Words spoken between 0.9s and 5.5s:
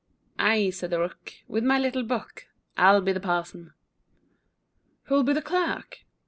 Rook, With my little book. I'll be the Parson. Who'll be the